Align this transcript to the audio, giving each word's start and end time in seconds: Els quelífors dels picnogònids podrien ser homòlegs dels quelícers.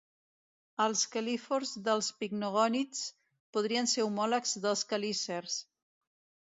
Els 0.85 1.03
quelífors 1.15 1.73
dels 1.89 2.09
picnogònids 2.23 3.05
podrien 3.59 3.93
ser 3.95 4.09
homòlegs 4.09 4.59
dels 4.67 4.87
quelícers. 4.95 5.63